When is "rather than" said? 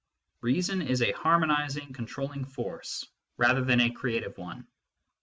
3.37-3.79